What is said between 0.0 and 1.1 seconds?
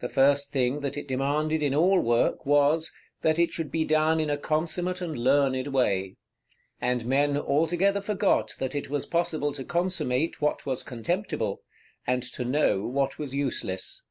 The first thing that it